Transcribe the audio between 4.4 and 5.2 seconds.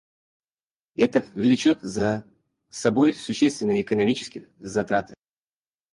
затраты